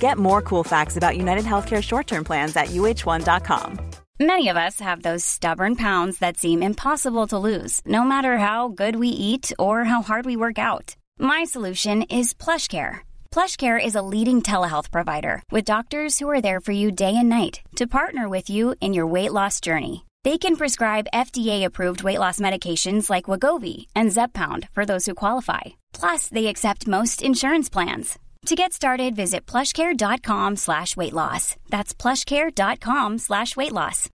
Get 0.00 0.16
more 0.16 0.40
cool 0.40 0.64
facts 0.64 0.96
about 0.96 1.18
United 1.18 1.44
Healthcare 1.44 1.82
short-term 1.82 2.24
plans 2.24 2.56
at 2.56 2.68
uh1.com. 2.68 3.78
Many 4.18 4.48
of 4.48 4.56
us 4.56 4.80
have 4.80 5.02
those 5.02 5.24
stubborn 5.24 5.76
pounds 5.76 6.18
that 6.18 6.36
seem 6.36 6.62
impossible 6.62 7.26
to 7.28 7.38
lose, 7.38 7.80
no 7.86 8.02
matter 8.02 8.36
how 8.36 8.68
good 8.68 8.96
we 8.96 9.08
eat 9.08 9.52
or 9.58 9.84
how 9.84 10.02
hard 10.02 10.26
we 10.26 10.36
work 10.36 10.58
out. 10.58 10.96
My 11.18 11.44
solution 11.44 12.02
is 12.02 12.34
PlushCare. 12.34 13.00
PlushCare 13.30 13.82
is 13.82 13.94
a 13.94 14.02
leading 14.14 14.42
telehealth 14.42 14.90
provider 14.90 15.42
with 15.50 15.64
doctors 15.64 16.18
who 16.18 16.28
are 16.28 16.42
there 16.42 16.60
for 16.60 16.72
you 16.72 16.90
day 16.90 17.14
and 17.16 17.28
night 17.28 17.60
to 17.76 17.86
partner 17.86 18.28
with 18.28 18.50
you 18.50 18.74
in 18.80 18.92
your 18.94 19.06
weight 19.06 19.32
loss 19.32 19.60
journey. 19.60 20.04
They 20.24 20.36
can 20.36 20.56
prescribe 20.56 21.14
FDA-approved 21.14 22.02
weight 22.02 22.18
loss 22.18 22.40
medications 22.40 23.08
like 23.08 23.30
Wagovi 23.30 23.86
and 23.94 24.10
Zepbound 24.10 24.68
for 24.74 24.84
those 24.84 25.06
who 25.06 25.14
qualify. 25.14 25.64
Plus, 25.94 26.28
they 26.28 26.46
accept 26.48 26.94
most 26.98 27.22
insurance 27.22 27.70
plans. 27.70 28.18
To 28.46 28.54
get 28.54 28.72
started, 28.72 29.14
visit 29.14 29.46
plushcare.com 29.46 30.56
slash 30.56 30.96
weight 30.96 31.12
loss. 31.12 31.56
That's 31.68 31.94
plushcare.com 31.94 33.18
slash 33.18 33.56
weight 33.56 33.72
loss. 33.72 34.08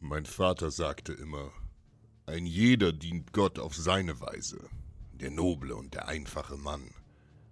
Mein 0.00 0.26
Vater 0.26 0.70
sagte 0.70 1.12
immer, 1.12 1.50
ein 2.26 2.46
jeder 2.46 2.92
dient 2.92 3.32
Gott 3.32 3.58
auf 3.58 3.74
seine 3.74 4.20
Weise, 4.20 4.58
der 5.12 5.30
noble 5.30 5.74
und 5.74 5.94
der 5.94 6.08
einfache 6.08 6.56
Mann. 6.56 6.90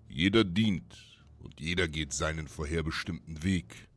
Jeder 0.08 0.44
dient 0.44 0.94
und 1.38 1.60
jeder 1.60 1.88
geht 1.88 2.12
seinen 2.12 2.48
vorherbestimmten 2.48 3.42
Weg. 3.42 3.88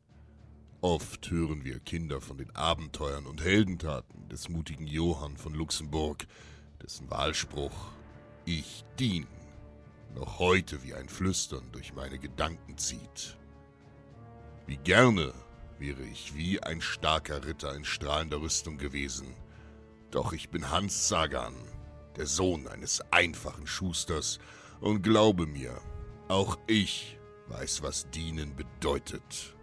Oft 0.80 1.30
hören 1.30 1.64
wir 1.64 1.80
Kinder 1.80 2.20
von 2.20 2.38
den 2.38 2.54
Abenteuern 2.56 3.26
und 3.26 3.42
Heldentaten 3.42 4.28
des 4.28 4.48
mutigen 4.48 4.86
Johann 4.86 5.36
von 5.36 5.54
Luxemburg, 5.54 6.26
dessen 6.82 7.10
Wahlspruch 7.10 7.92
Ich 8.46 8.84
dien 8.98 9.26
noch 10.14 10.38
heute 10.38 10.82
wie 10.82 10.94
ein 10.94 11.08
Flüstern 11.08 11.70
durch 11.72 11.94
meine 11.94 12.18
Gedanken 12.18 12.76
zieht. 12.78 13.36
Wie 14.66 14.76
gerne 14.76 15.32
wäre 15.78 16.02
ich 16.02 16.36
wie 16.36 16.62
ein 16.62 16.80
starker 16.80 17.44
Ritter 17.44 17.74
in 17.74 17.84
strahlender 17.84 18.40
Rüstung 18.40 18.78
gewesen, 18.78 19.34
doch 20.10 20.32
ich 20.32 20.50
bin 20.50 20.70
Hans 20.70 21.08
Sagan, 21.08 21.54
der 22.16 22.26
Sohn 22.26 22.68
eines 22.68 23.00
einfachen 23.10 23.66
Schusters, 23.66 24.38
und 24.80 25.02
glaube 25.02 25.46
mir, 25.46 25.80
auch 26.28 26.58
ich 26.66 27.18
weiß, 27.48 27.82
was 27.82 28.08
dienen 28.10 28.56
bedeutet. 28.56 29.54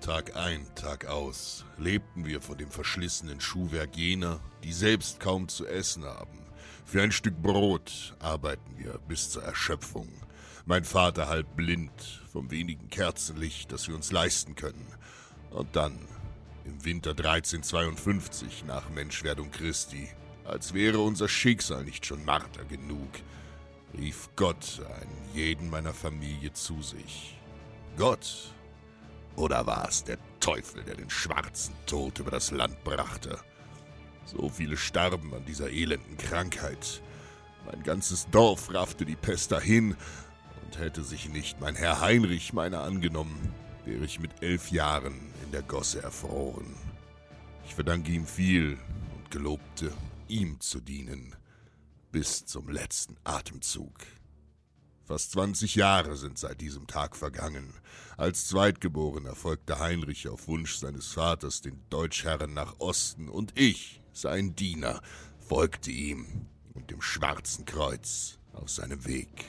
Tag 0.00 0.36
ein, 0.36 0.66
Tag 0.74 1.06
aus 1.06 1.64
lebten 1.76 2.24
wir 2.24 2.40
von 2.40 2.56
dem 2.56 2.70
verschlissenen 2.70 3.40
Schuhwerk 3.40 3.96
jener, 3.96 4.40
die 4.64 4.72
selbst 4.72 5.20
kaum 5.20 5.48
zu 5.48 5.66
essen 5.66 6.04
haben. 6.04 6.38
Für 6.84 7.02
ein 7.02 7.12
Stück 7.12 7.40
Brot 7.40 8.16
arbeiten 8.18 8.76
wir 8.76 8.98
bis 9.06 9.30
zur 9.30 9.42
Erschöpfung. 9.42 10.08
Mein 10.66 10.84
Vater 10.84 11.28
halb 11.28 11.56
blind 11.56 11.90
vom 12.32 12.50
wenigen 12.50 12.90
Kerzenlicht, 12.90 13.72
das 13.72 13.88
wir 13.88 13.94
uns 13.94 14.12
leisten 14.12 14.54
können. 14.54 14.86
Und 15.50 15.74
dann, 15.76 15.98
im 16.64 16.84
Winter 16.84 17.10
1352 17.10 18.64
nach 18.66 18.88
Menschwerdung 18.90 19.50
Christi, 19.50 20.08
als 20.44 20.74
wäre 20.74 21.00
unser 21.00 21.28
Schicksal 21.28 21.84
nicht 21.84 22.06
schon 22.06 22.24
Marter 22.24 22.64
genug, 22.64 23.08
rief 23.96 24.28
Gott 24.36 24.80
einen 25.00 25.34
jeden 25.34 25.70
meiner 25.70 25.94
Familie 25.94 26.52
zu 26.52 26.82
sich. 26.82 27.36
Gott 27.96 28.52
oder 29.36 29.66
war 29.66 29.88
es 29.88 30.04
der 30.04 30.18
Teufel, 30.40 30.82
der 30.84 30.96
den 30.96 31.10
schwarzen 31.10 31.74
Tod 31.86 32.18
über 32.18 32.30
das 32.30 32.50
Land 32.50 32.82
brachte? 32.84 33.38
So 34.30 34.48
viele 34.48 34.76
starben 34.76 35.34
an 35.34 35.44
dieser 35.44 35.70
elenden 35.70 36.16
Krankheit. 36.16 37.02
Mein 37.66 37.82
ganzes 37.82 38.28
Dorf 38.30 38.72
raffte 38.72 39.04
die 39.04 39.16
Pest 39.16 39.50
dahin, 39.50 39.96
und 40.64 40.78
hätte 40.78 41.02
sich 41.02 41.28
nicht 41.28 41.60
mein 41.60 41.74
Herr 41.74 42.00
Heinrich 42.00 42.52
meiner 42.52 42.82
angenommen, 42.82 43.52
wäre 43.84 44.04
ich 44.04 44.20
mit 44.20 44.40
elf 44.40 44.70
Jahren 44.70 45.14
in 45.44 45.50
der 45.50 45.62
Gosse 45.62 46.00
erfroren. 46.00 46.76
Ich 47.66 47.74
verdanke 47.74 48.12
ihm 48.12 48.24
viel 48.24 48.78
und 49.16 49.30
gelobte, 49.32 49.92
ihm 50.28 50.60
zu 50.60 50.80
dienen, 50.80 51.34
bis 52.12 52.46
zum 52.46 52.68
letzten 52.68 53.16
Atemzug. 53.24 53.94
Fast 55.02 55.32
20 55.32 55.74
Jahre 55.74 56.16
sind 56.16 56.38
seit 56.38 56.60
diesem 56.60 56.86
Tag 56.86 57.16
vergangen. 57.16 57.74
Als 58.16 58.46
Zweitgeborener 58.46 59.34
folgte 59.34 59.80
Heinrich 59.80 60.28
auf 60.28 60.46
Wunsch 60.46 60.76
seines 60.76 61.08
Vaters 61.08 61.62
den 61.62 61.82
Deutschherren 61.90 62.54
nach 62.54 62.78
Osten 62.78 63.28
und 63.28 63.58
ich, 63.58 64.00
sein 64.12 64.54
Diener, 64.56 65.00
folgte 65.38 65.90
ihm 65.90 66.46
und 66.74 66.90
dem 66.90 67.02
Schwarzen 67.02 67.64
Kreuz 67.64 68.38
auf 68.52 68.70
seinem 68.70 69.04
Weg. 69.06 69.44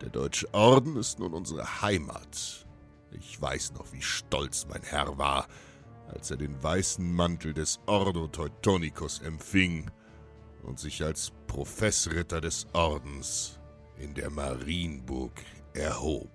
Der 0.00 0.08
Deutsche 0.08 0.52
Orden 0.54 0.96
ist 0.96 1.18
nun 1.18 1.34
unsere 1.34 1.82
Heimat. 1.82 2.66
Ich 3.12 3.40
weiß 3.40 3.72
noch, 3.74 3.92
wie 3.92 4.02
stolz 4.02 4.66
mein 4.68 4.82
Herr 4.82 5.18
war, 5.18 5.46
als 6.08 6.30
er 6.30 6.36
den 6.36 6.62
weißen 6.62 7.12
Mantel 7.12 7.52
des 7.54 7.80
Ordo 7.86 8.28
Teutonicus 8.28 9.20
empfing 9.20 9.90
und 10.62 10.78
sich 10.78 11.02
als 11.02 11.32
Professritter 11.46 12.40
des 12.40 12.66
Ordens 12.72 13.58
in 13.98 14.14
der 14.14 14.30
Marienburg 14.30 15.32
erhob. 15.74 16.30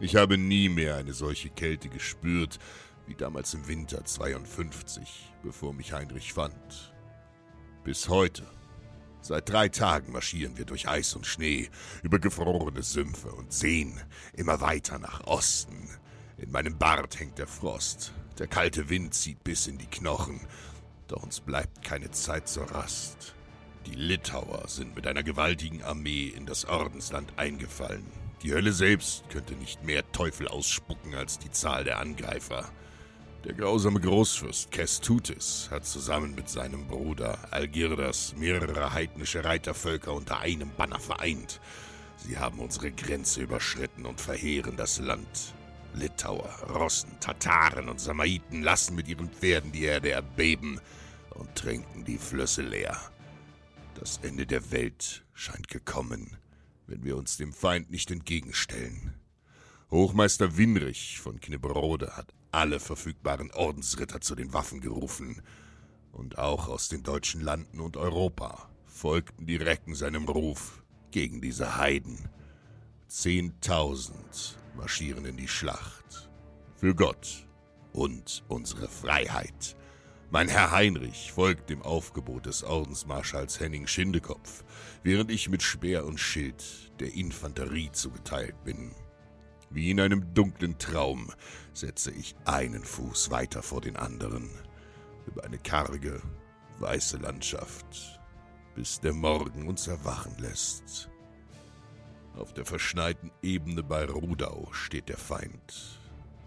Ich 0.00 0.14
habe 0.14 0.38
nie 0.38 0.68
mehr 0.68 0.96
eine 0.96 1.12
solche 1.12 1.50
Kälte 1.50 1.88
gespürt 1.88 2.58
wie 3.08 3.14
damals 3.14 3.54
im 3.54 3.66
Winter 3.66 4.04
52, 4.04 5.32
bevor 5.42 5.72
mich 5.72 5.92
Heinrich 5.92 6.32
fand. 6.32 6.94
Bis 7.82 8.08
heute. 8.08 8.44
Seit 9.20 9.48
drei 9.48 9.68
Tagen 9.68 10.12
marschieren 10.12 10.56
wir 10.56 10.64
durch 10.64 10.88
Eis 10.88 11.16
und 11.16 11.26
Schnee, 11.26 11.70
über 12.02 12.18
gefrorene 12.18 12.82
Sümpfe 12.82 13.32
und 13.32 13.52
Seen, 13.52 14.00
immer 14.34 14.60
weiter 14.60 14.98
nach 14.98 15.26
Osten. 15.26 15.88
In 16.36 16.52
meinem 16.52 16.78
Bart 16.78 17.18
hängt 17.18 17.38
der 17.38 17.48
Frost, 17.48 18.12
der 18.38 18.46
kalte 18.46 18.88
Wind 18.90 19.14
zieht 19.14 19.42
bis 19.42 19.66
in 19.66 19.78
die 19.78 19.86
Knochen, 19.86 20.40
doch 21.08 21.22
uns 21.22 21.40
bleibt 21.40 21.82
keine 21.82 22.10
Zeit 22.10 22.48
zur 22.48 22.70
Rast. 22.70 23.34
Die 23.86 23.94
Litauer 23.94 24.68
sind 24.68 24.94
mit 24.94 25.06
einer 25.06 25.22
gewaltigen 25.22 25.82
Armee 25.82 26.28
in 26.28 26.44
das 26.44 26.66
Ordensland 26.66 27.32
eingefallen. 27.38 28.06
Die 28.42 28.52
Hölle 28.52 28.72
selbst 28.72 29.24
könnte 29.30 29.54
nicht 29.54 29.82
mehr 29.82 30.12
Teufel 30.12 30.46
ausspucken 30.46 31.14
als 31.14 31.38
die 31.38 31.50
Zahl 31.50 31.84
der 31.84 31.98
Angreifer. 31.98 32.70
Der 33.44 33.54
grausame 33.54 34.00
Großfürst 34.00 34.72
Kestutis 34.72 35.68
hat 35.70 35.86
zusammen 35.86 36.34
mit 36.34 36.48
seinem 36.48 36.88
Bruder 36.88 37.38
Algirdas 37.52 38.34
mehrere 38.36 38.92
heidnische 38.92 39.44
Reitervölker 39.44 40.12
unter 40.12 40.40
einem 40.40 40.70
Banner 40.76 40.98
vereint. 40.98 41.60
Sie 42.16 42.36
haben 42.36 42.58
unsere 42.58 42.90
Grenze 42.90 43.42
überschritten 43.42 44.06
und 44.06 44.20
verheeren 44.20 44.76
das 44.76 44.98
Land. 44.98 45.54
Litauer, 45.94 46.50
Rossen, 46.74 47.12
Tataren 47.20 47.88
und 47.88 48.00
Samaiten 48.00 48.62
lassen 48.62 48.96
mit 48.96 49.06
ihren 49.06 49.30
Pferden 49.30 49.70
die 49.70 49.84
Erde 49.84 50.10
erbeben 50.10 50.80
und 51.30 51.54
trinken 51.54 52.04
die 52.04 52.18
Flüsse 52.18 52.62
leer. 52.62 53.00
Das 53.94 54.18
Ende 54.18 54.46
der 54.46 54.72
Welt 54.72 55.24
scheint 55.32 55.68
gekommen, 55.68 56.36
wenn 56.88 57.04
wir 57.04 57.16
uns 57.16 57.36
dem 57.36 57.52
Feind 57.52 57.88
nicht 57.92 58.10
entgegenstellen. 58.10 59.14
Hochmeister 59.92 60.56
Winrich 60.56 61.20
von 61.20 61.40
Knibberode 61.40 62.16
hat 62.16 62.34
alle 62.52 62.80
verfügbaren 62.80 63.50
Ordensritter 63.52 64.20
zu 64.20 64.34
den 64.34 64.52
Waffen 64.52 64.80
gerufen, 64.80 65.42
und 66.12 66.38
auch 66.38 66.68
aus 66.68 66.88
den 66.88 67.02
deutschen 67.02 67.40
Landen 67.40 67.80
und 67.80 67.96
Europa 67.96 68.68
folgten 68.86 69.46
die 69.46 69.56
Recken 69.56 69.94
seinem 69.94 70.24
Ruf 70.24 70.82
gegen 71.10 71.40
diese 71.40 71.76
Heiden. 71.76 72.28
Zehntausend 73.06 74.58
marschieren 74.76 75.24
in 75.24 75.36
die 75.36 75.48
Schlacht. 75.48 76.28
für 76.76 76.94
Gott 76.94 77.46
und 77.92 78.44
unsere 78.48 78.88
Freiheit. 78.88 79.76
Mein 80.30 80.48
Herr 80.48 80.70
Heinrich 80.70 81.32
folgt 81.32 81.70
dem 81.70 81.82
Aufgebot 81.82 82.46
des 82.46 82.62
Ordensmarschalls 82.62 83.58
Henning 83.58 83.86
Schindekopf, 83.86 84.62
während 85.02 85.30
ich 85.32 85.48
mit 85.48 85.62
Speer 85.62 86.04
und 86.04 86.20
Schild 86.20 86.92
der 87.00 87.14
Infanterie 87.14 87.90
zugeteilt 87.90 88.62
bin. 88.62 88.94
Wie 89.70 89.90
in 89.90 90.00
einem 90.00 90.32
dunklen 90.34 90.78
Traum 90.78 91.30
setze 91.74 92.10
ich 92.10 92.34
einen 92.44 92.84
Fuß 92.84 93.30
weiter 93.30 93.62
vor 93.62 93.80
den 93.80 93.96
anderen, 93.96 94.50
über 95.26 95.44
eine 95.44 95.58
karge, 95.58 96.22
weiße 96.78 97.18
Landschaft, 97.18 98.20
bis 98.74 99.00
der 99.00 99.12
Morgen 99.12 99.68
uns 99.68 99.86
erwachen 99.86 100.34
lässt. 100.38 101.10
Auf 102.36 102.54
der 102.54 102.64
verschneiten 102.64 103.30
Ebene 103.42 103.82
bei 103.82 104.04
Rudau 104.06 104.68
steht 104.72 105.08
der 105.08 105.18
Feind, 105.18 105.98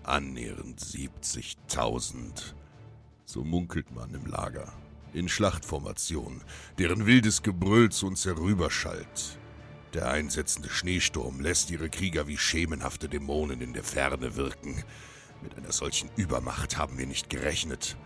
annähernd 0.04 0.80
70.000. 0.80 2.54
So 3.26 3.44
munkelt 3.44 3.92
man 3.92 4.14
im 4.14 4.26
Lager, 4.26 4.74
in 5.14 5.30
Schlachtformation, 5.30 6.42
deren 6.80 7.06
wildes 7.06 7.44
Gebrüll 7.44 7.92
zu 7.92 8.08
uns 8.08 8.26
herüberschallt. 8.26 9.38
Der 9.94 10.10
einsetzende 10.10 10.70
Schneesturm 10.70 11.42
lässt 11.42 11.70
ihre 11.70 11.90
Krieger 11.90 12.28
wie 12.28 12.38
schemenhafte 12.38 13.10
Dämonen 13.10 13.60
in 13.62 13.74
der 13.74 13.84
Ferne 13.84 14.38
wirken. 14.38 14.84
Mit 15.42 15.58
einer 15.58 15.74
solchen 15.74 16.10
Übermacht 16.16 16.78
haben 16.78 16.98
wir 16.98 17.06
nicht 17.06 17.30
gerechnet. 17.30 17.98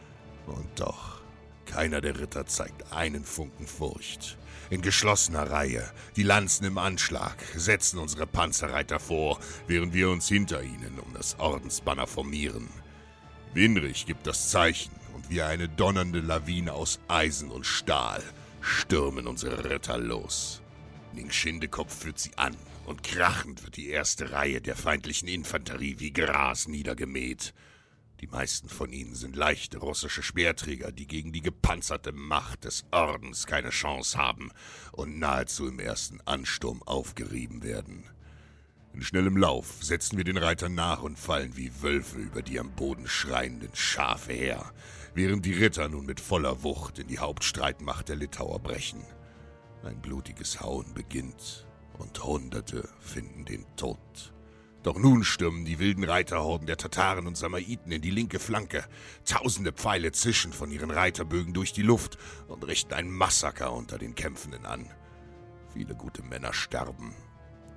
Und 0.48 0.68
doch, 0.80 1.22
keiner 1.68 2.02
der 2.02 2.20
Ritter 2.20 2.48
zeigt 2.48 2.92
einen 2.92 3.24
Funken 3.24 3.68
Furcht. 3.68 4.38
In 4.72 4.82
geschlossener 4.82 5.52
Reihe, 5.52 5.88
die 6.16 6.24
Lanzen 6.24 6.66
im 6.66 6.80
Anschlag, 6.80 7.36
setzen 7.56 8.00
unsere 8.00 8.26
Panzerreiter 8.26 9.00
vor, 9.00 9.40
während 9.68 9.94
wir 9.94 10.10
uns 10.10 10.28
hinter 10.28 10.64
ihnen 10.64 11.00
um 11.00 11.14
das 11.14 11.38
Ordensbanner 11.40 12.08
formieren. 12.08 12.68
Winrich 13.54 14.08
gibt 14.08 14.26
das 14.26 14.50
Zeichen 14.50 14.92
und 15.14 15.30
wie 15.30 15.44
eine 15.44 15.70
donnernde 15.70 16.20
Lawine 16.20 16.74
aus 16.74 17.00
Eisen 17.08 17.52
und 17.52 17.66
Stahl 17.66 18.24
stürmen 18.60 19.28
unsere 19.28 19.70
Ritter 19.70 20.00
los. 20.00 20.64
Ning 21.16 21.32
Schindekopf 21.32 22.02
führt 22.02 22.20
sie 22.20 22.38
an 22.38 22.56
und 22.86 23.02
krachend 23.02 23.64
wird 23.64 23.78
die 23.78 23.88
erste 23.88 24.32
Reihe 24.32 24.62
der 24.62 24.76
feindlichen 24.76 25.30
Infanterie 25.30 25.96
wie 26.00 26.12
Gras 26.12 26.68
niedergemäht. 26.68 27.54
Die 28.20 28.28
meisten 28.28 28.68
von 28.68 28.92
ihnen 28.92 29.16
sind 29.16 29.36
leichte 29.36 29.78
russische 29.78 30.24
Speerträger, 30.24 30.92
die 30.92 31.08
gegen 31.08 31.32
die 31.32 31.42
gepanzerte 31.42 32.12
Macht 32.12 32.66
des 32.66 32.86
Ordens 32.92 33.48
keine 33.48 33.70
Chance 33.70 34.18
haben 34.18 34.52
und 34.92 35.18
nahezu 35.18 35.68
im 35.68 35.80
ersten 35.80 36.20
Ansturm 36.22 36.84
aufgerieben 36.84 37.64
werden. 37.64 38.04
In 38.94 39.02
schnellem 39.02 39.38
Lauf 39.38 39.84
setzen 39.84 40.18
wir 40.18 40.24
den 40.24 40.38
Reitern 40.38 40.76
nach 40.76 41.02
und 41.02 41.18
fallen 41.18 41.56
wie 41.56 41.82
Wölfe 41.82 42.18
über 42.18 42.42
die 42.42 42.60
am 42.60 42.72
Boden 42.72 43.08
schreienden 43.08 43.74
Schafe 43.74 44.34
her, 44.34 44.72
während 45.14 45.46
die 45.46 45.54
Ritter 45.54 45.88
nun 45.88 46.06
mit 46.06 46.20
voller 46.20 46.64
Wucht 46.64 47.00
in 47.00 47.08
die 47.08 47.20
Hauptstreitmacht 47.20 48.10
der 48.10 48.16
Litauer 48.18 48.60
brechen. 48.60 49.04
Ein 49.86 50.02
blutiges 50.02 50.62
Hauen 50.62 50.96
beginnt 50.96 51.68
und 52.00 52.24
Hunderte 52.24 52.90
finden 53.00 53.46
den 53.46 53.68
Tod. 53.76 54.34
Doch 54.82 54.98
nun 54.98 55.24
stürmen 55.24 55.64
die 55.64 55.78
wilden 55.78 56.04
Reiterhorden 56.04 56.66
der 56.66 56.78
Tataren 56.78 57.28
und 57.28 57.38
Samaiten 57.38 57.92
in 57.92 58.02
die 58.02 58.10
linke 58.10 58.40
Flanke. 58.40 58.84
Tausende 59.26 59.72
Pfeile 59.72 60.12
zischen 60.12 60.54
von 60.54 60.72
ihren 60.72 60.90
Reiterbögen 60.90 61.54
durch 61.54 61.72
die 61.72 61.84
Luft 61.84 62.18
und 62.48 62.66
richten 62.66 62.96
ein 62.96 63.12
Massaker 63.12 63.74
unter 63.74 64.00
den 64.00 64.16
Kämpfenden 64.16 64.66
an. 64.66 64.90
Viele 65.72 65.94
gute 65.94 66.24
Männer 66.24 66.54
sterben. 66.54 67.14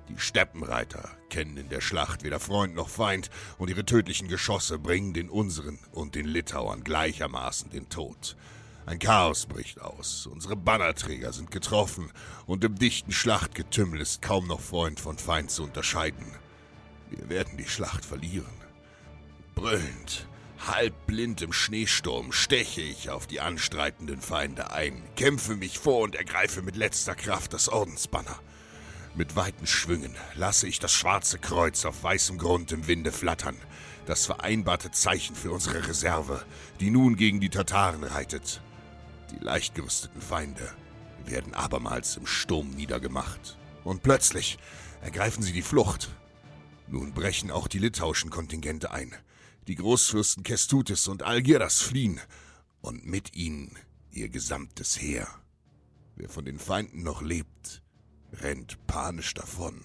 Die 0.07 0.17
Steppenreiter 0.17 1.15
kennen 1.29 1.57
in 1.57 1.69
der 1.69 1.81
Schlacht 1.81 2.23
weder 2.23 2.39
Freund 2.39 2.73
noch 2.73 2.89
Feind 2.89 3.29
und 3.59 3.69
ihre 3.69 3.85
tödlichen 3.85 4.29
Geschosse 4.29 4.79
bringen 4.79 5.13
den 5.13 5.29
unseren 5.29 5.77
und 5.91 6.15
den 6.15 6.25
Litauern 6.25 6.83
gleichermaßen 6.83 7.69
den 7.69 7.87
Tod. 7.89 8.35
Ein 8.89 8.97
Chaos 8.97 9.45
bricht 9.45 9.81
aus, 9.81 10.25
unsere 10.25 10.55
Bannerträger 10.55 11.31
sind 11.31 11.51
getroffen 11.51 12.11
und 12.47 12.63
im 12.63 12.73
dichten 12.73 13.11
Schlachtgetümmel 13.11 14.01
ist 14.01 14.23
kaum 14.23 14.47
noch 14.47 14.61
Freund 14.61 14.99
von 14.99 15.19
Feind 15.19 15.51
zu 15.51 15.61
unterscheiden. 15.63 16.25
Wir 17.11 17.29
werden 17.29 17.55
die 17.55 17.67
Schlacht 17.67 18.03
verlieren. 18.03 18.49
Brüllend, 19.53 20.25
halbblind 20.65 21.43
im 21.43 21.53
Schneesturm 21.53 22.31
steche 22.31 22.81
ich 22.81 23.11
auf 23.11 23.27
die 23.27 23.41
anstreitenden 23.41 24.21
Feinde 24.21 24.71
ein, 24.71 25.03
kämpfe 25.15 25.55
mich 25.55 25.77
vor 25.77 25.99
und 25.99 26.15
ergreife 26.15 26.63
mit 26.63 26.75
letzter 26.75 27.13
Kraft 27.13 27.53
das 27.53 27.69
Ordensbanner. 27.69 28.39
Mit 29.13 29.35
weiten 29.35 29.67
Schwüngen 29.67 30.15
lasse 30.33 30.67
ich 30.67 30.79
das 30.79 30.93
schwarze 30.93 31.37
Kreuz 31.37 31.85
auf 31.85 32.01
weißem 32.01 32.39
Grund 32.39 32.71
im 32.71 32.87
Winde 32.87 33.11
flattern, 33.11 33.57
das 34.07 34.25
vereinbarte 34.25 34.89
Zeichen 34.89 35.35
für 35.35 35.51
unsere 35.51 35.87
Reserve, 35.87 36.43
die 36.79 36.89
nun 36.89 37.17
gegen 37.17 37.39
die 37.39 37.49
Tataren 37.49 38.03
reitet. 38.03 38.61
Die 39.31 39.43
leicht 39.43 39.75
gerüsteten 39.75 40.21
Feinde 40.21 40.73
werden 41.25 41.53
abermals 41.53 42.17
im 42.17 42.25
Sturm 42.25 42.71
niedergemacht. 42.71 43.57
Und 43.83 44.03
plötzlich 44.03 44.57
ergreifen 45.01 45.43
sie 45.43 45.53
die 45.53 45.61
Flucht. 45.61 46.09
Nun 46.87 47.13
brechen 47.13 47.51
auch 47.51 47.67
die 47.67 47.79
litauischen 47.79 48.29
Kontingente 48.29 48.91
ein. 48.91 49.15
Die 49.67 49.75
Großfürsten 49.75 50.43
Kestutis 50.43 51.07
und 51.07 51.23
Algiras 51.23 51.81
fliehen. 51.81 52.19
Und 52.81 53.05
mit 53.05 53.35
ihnen 53.35 53.77
ihr 54.11 54.29
gesamtes 54.29 54.99
Heer. 54.99 55.27
Wer 56.15 56.29
von 56.29 56.45
den 56.45 56.59
Feinden 56.59 57.03
noch 57.03 57.21
lebt, 57.21 57.81
rennt 58.33 58.85
panisch 58.87 59.33
davon. 59.33 59.81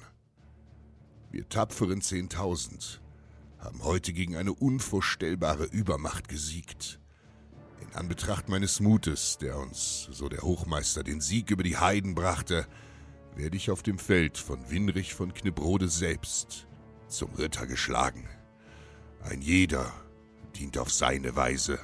Wir 1.31 1.49
tapferen 1.49 2.01
Zehntausend 2.01 3.01
haben 3.59 3.83
heute 3.83 4.13
gegen 4.13 4.37
eine 4.37 4.53
unvorstellbare 4.53 5.65
Übermacht 5.65 6.29
gesiegt. 6.29 7.01
In 7.81 7.95
Anbetracht 7.95 8.49
meines 8.49 8.81
Mutes, 8.81 9.39
der 9.39 9.59
uns, 9.59 10.09
so 10.11 10.29
der 10.29 10.43
Hochmeister, 10.43 11.03
den 11.03 11.21
Sieg 11.21 11.51
über 11.51 11.63
die 11.63 11.77
Heiden 11.77 12.15
brachte, 12.15 12.67
werde 13.37 13.57
ich 13.57 13.71
auf 13.71 13.83
dem 13.83 13.99
Feld 13.99 14.39
von 14.39 14.71
Winrich 14.71 15.15
von 15.15 15.35
Knibrode 15.35 15.89
selbst 15.89 16.67
zum 17.09 17.35
Ritter 17.35 17.67
geschlagen. 17.67 18.29
Ein 19.23 19.41
jeder 19.41 19.93
dient 20.57 20.79
auf 20.79 20.93
seine 20.93 21.37
Weise, 21.37 21.79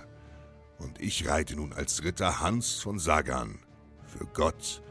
und 0.79 1.01
ich 1.01 1.29
reite 1.29 1.57
nun 1.57 1.73
als 1.73 2.05
Ritter 2.05 2.41
Hans 2.41 2.75
von 2.75 2.99
Sagan 2.99 3.59
für 4.07 4.27
Gott 4.27 4.83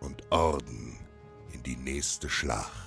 und 0.00 0.30
Orden 0.30 0.98
in 1.52 1.62
die 1.62 1.76
nächste 1.76 2.30
Schlacht. 2.30 2.83